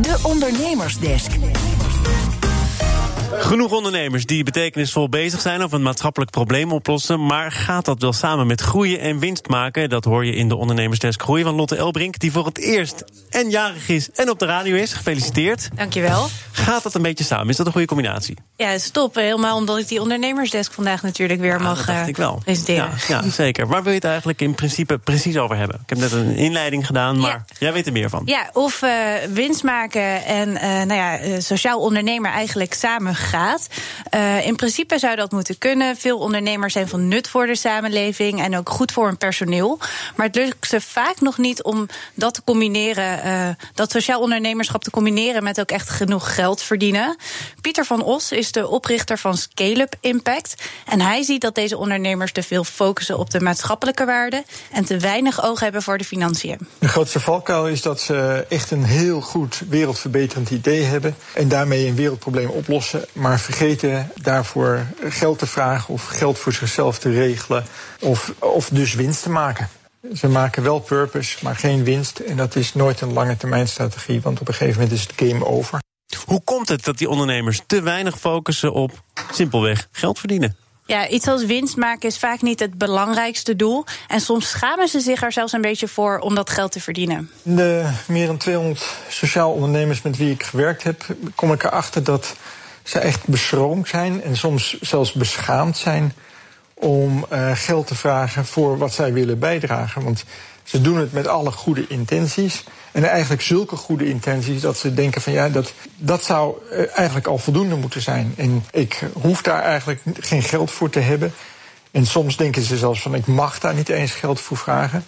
[0.00, 1.32] De Ondernemersdesk.
[3.32, 7.26] Genoeg ondernemers die betekenisvol bezig zijn of een maatschappelijk probleem oplossen.
[7.26, 9.88] Maar gaat dat wel samen met groeien en winst maken?
[9.88, 13.50] Dat hoor je in de ondernemersdesk groeien van Lotte Elbrink, die voor het eerst en
[13.50, 14.92] jarig is en op de radio is.
[14.92, 15.68] Gefeliciteerd.
[15.74, 16.28] Dankjewel.
[16.52, 17.48] Gaat dat een beetje samen?
[17.48, 18.36] Is dat een goede combinatie?
[18.56, 19.14] Ja, stop.
[19.14, 22.40] Helemaal omdat ik die ondernemersdesk vandaag natuurlijk weer mag dat eh, ik wel.
[22.44, 22.90] presenteren.
[23.08, 23.66] Ja, ja, zeker.
[23.66, 25.78] Waar wil je het eigenlijk in principe precies over hebben?
[25.82, 28.22] Ik heb net een inleiding gedaan, maar jij weet er meer van.
[28.24, 28.90] Ja, of eh,
[29.32, 33.66] winst maken en eh, nou ja, sociaal ondernemer eigenlijk samen gaat.
[34.10, 35.96] Eh, in principe zou dat moeten kunnen.
[35.96, 39.78] Veel ondernemers zijn van nut voor de samenleving en ook goed voor hun personeel.
[40.16, 44.84] Maar het lukt ze vaak nog niet om dat te combineren, eh, dat sociaal ondernemerschap
[44.84, 47.16] te combineren met ook echt genoeg geld verdienen.
[47.60, 50.54] Pieter van Os is de oprichter van Scale-up Impact.
[50.86, 54.98] En hij ziet dat deze ondernemers te veel focussen op de maatschappelijke waarden en te
[54.98, 56.58] weinig oog hebben voor de financiën.
[56.78, 61.86] De grootste valkuil is dat ze echt een heel goed wereldverbeterend idee hebben en daarmee
[61.86, 67.64] een wereldprobleem oplossen, maar vergeten daarvoor geld te vragen of geld voor zichzelf te regelen
[68.00, 69.68] of, of dus winst te maken.
[70.14, 72.18] Ze maken wel purpose, maar geen winst.
[72.18, 75.28] En dat is nooit een lange termijn strategie, want op een gegeven moment is het
[75.28, 75.78] game over.
[76.24, 80.56] Hoe komt het dat die ondernemers te weinig focussen op simpelweg geld verdienen?
[80.86, 83.84] Ja, iets als winst maken is vaak niet het belangrijkste doel.
[84.08, 87.30] En soms schamen ze zich er zelfs een beetje voor om dat geld te verdienen.
[87.42, 91.04] De meer dan 200 sociaal ondernemers met wie ik gewerkt heb,
[91.34, 92.36] kom ik erachter dat
[92.86, 96.12] ze echt beschroomd zijn en soms zelfs beschaamd zijn
[96.74, 100.04] om uh, geld te vragen voor wat zij willen bijdragen.
[100.04, 100.24] Want
[100.62, 102.64] ze doen het met alle goede intenties.
[102.92, 107.26] En eigenlijk zulke goede intenties dat ze denken van ja, dat, dat zou uh, eigenlijk
[107.26, 108.34] al voldoende moeten zijn.
[108.36, 111.32] En ik hoef daar eigenlijk geen geld voor te hebben.
[111.90, 115.04] En soms denken ze zelfs van ik mag daar niet eens geld voor vragen.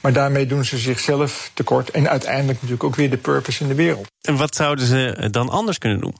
[0.00, 1.90] Maar daarmee doen ze zichzelf tekort.
[1.90, 4.12] En uiteindelijk natuurlijk ook weer de purpose in de wereld.
[4.24, 6.14] En wat zouden ze dan anders kunnen doen?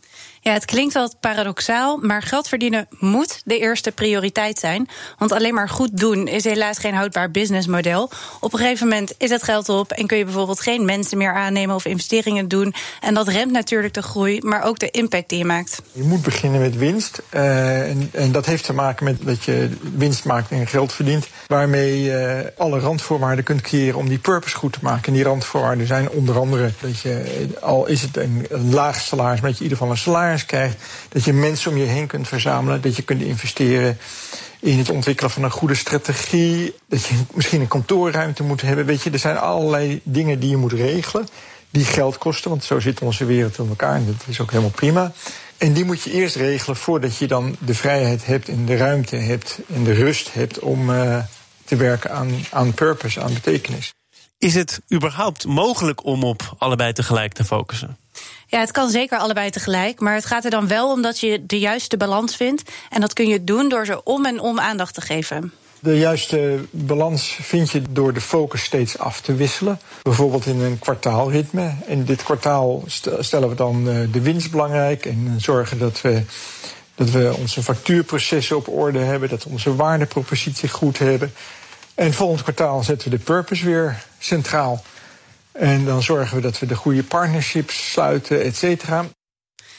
[0.44, 4.88] Ja, het klinkt wel paradoxaal, maar geld verdienen moet de eerste prioriteit zijn.
[5.18, 8.10] Want alleen maar goed doen is helaas geen houdbaar businessmodel.
[8.40, 11.34] Op een gegeven moment is het geld op en kun je bijvoorbeeld geen mensen meer
[11.34, 12.74] aannemen of investeringen doen.
[13.00, 15.82] En dat remt natuurlijk de groei, maar ook de impact die je maakt.
[15.92, 17.22] Je moet beginnen met winst.
[17.34, 21.28] Uh, en, en, dat heeft te maken met dat je winst maakt en geld verdient.
[21.46, 25.06] Waarmee je alle randvoorwaarden kunt creëren om die purpose goed te maken.
[25.06, 29.50] En die randvoorwaarden zijn onder andere dat je, al is het een, laag salaris, maar
[29.50, 30.76] dat je in ieder geval een salaris krijgt.
[31.08, 32.80] Dat je mensen om je heen kunt verzamelen.
[32.80, 33.98] Dat je kunt investeren
[34.60, 36.74] in het ontwikkelen van een goede strategie.
[36.88, 38.86] Dat je misschien een kantoorruimte moet hebben.
[38.86, 41.28] Weet je, er zijn allerlei dingen die je moet regelen.
[41.70, 43.94] Die geld kosten, want zo zit onze wereld in elkaar.
[43.94, 45.12] En dat is ook helemaal prima.
[45.58, 49.16] En die moet je eerst regelen voordat je dan de vrijheid hebt en de ruimte
[49.16, 51.18] hebt en de rust hebt om uh,
[51.64, 53.92] te werken aan, aan purpose, aan betekenis.
[54.44, 57.96] Is het überhaupt mogelijk om op allebei tegelijk te focussen?
[58.46, 60.00] Ja, het kan zeker allebei tegelijk.
[60.00, 62.70] Maar het gaat er dan wel om dat je de juiste balans vindt.
[62.90, 65.52] En dat kun je doen door ze om en om aandacht te geven.
[65.80, 69.80] De juiste balans vind je door de focus steeds af te wisselen.
[70.02, 71.74] Bijvoorbeeld in een kwartaalritme.
[71.86, 72.82] In dit kwartaal
[73.18, 76.22] stellen we dan de winst belangrijk en zorgen dat we,
[76.94, 81.32] dat we onze factuurprocessen op orde hebben, dat we onze waardepropositie goed hebben.
[81.94, 84.82] En volgend kwartaal zetten we de purpose weer centraal.
[85.52, 89.04] En dan zorgen we dat we de goede partnerships sluiten, et cetera.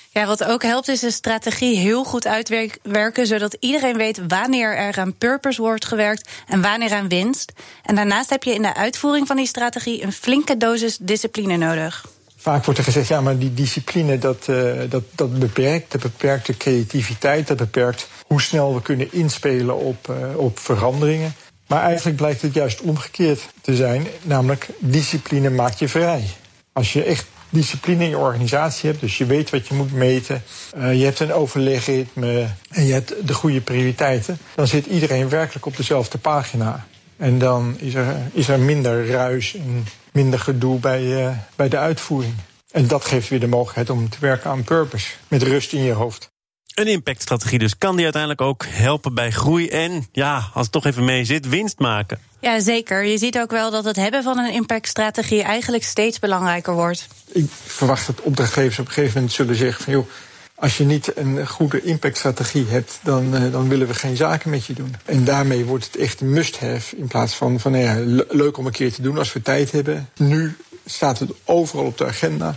[0.09, 4.97] Ja, wat ook helpt is de strategie heel goed uitwerken, zodat iedereen weet wanneer er
[4.97, 7.51] aan purpose wordt gewerkt en wanneer aan winst.
[7.83, 12.05] En daarnaast heb je in de uitvoering van die strategie een flinke dosis discipline nodig.
[12.37, 15.91] Vaak wordt er gezegd, ja, maar die discipline dat, uh, dat, dat beperkt.
[15.91, 21.35] Dat beperkt de creativiteit, dat beperkt hoe snel we kunnen inspelen op, uh, op veranderingen.
[21.67, 24.07] Maar eigenlijk blijkt het juist omgekeerd te zijn.
[24.21, 26.27] Namelijk, discipline maakt je vrij.
[26.73, 30.43] Als je echt discipline in je organisatie hebt, dus je weet wat je moet meten,
[30.77, 35.65] uh, je hebt een overlegritme en je hebt de goede prioriteiten, dan zit iedereen werkelijk
[35.65, 36.85] op dezelfde pagina.
[37.17, 41.77] En dan is er, is er minder ruis en minder gedoe bij, uh, bij de
[41.77, 42.33] uitvoering.
[42.71, 45.91] En dat geeft weer de mogelijkheid om te werken aan purpose, met rust in je
[45.91, 46.33] hoofd.
[46.75, 47.77] Een impactstrategie dus.
[47.77, 51.49] Kan die uiteindelijk ook helpen bij groei en, ja, als het toch even mee zit,
[51.49, 52.19] winst maken?
[52.39, 53.05] Ja, zeker.
[53.05, 57.07] Je ziet ook wel dat het hebben van een impactstrategie eigenlijk steeds belangrijker wordt.
[57.31, 60.07] Ik verwacht dat opdrachtgevers op een gegeven moment zullen zeggen van joh,
[60.55, 64.65] als je niet een goede impactstrategie hebt, dan, uh, dan willen we geen zaken met
[64.65, 64.95] je doen.
[65.05, 68.65] En daarmee wordt het echt een must-have in plaats van, van nou ja, leuk om
[68.65, 70.09] een keer te doen als we tijd hebben.
[70.15, 72.55] Nu staat het overal op de agenda.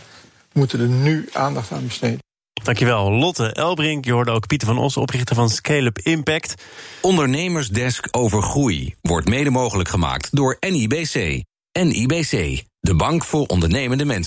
[0.52, 2.26] We moeten er nu aandacht aan besteden.
[2.68, 4.04] Dankjewel, Lotte Elbrink.
[4.04, 6.54] Je hoorde ook Pieter van Os, oprichter van Scale-up Impact.
[7.00, 11.42] Ondernemersdesk over groei wordt mede mogelijk gemaakt door NIBC.
[11.82, 14.26] NIBC, de bank voor ondernemende mensen.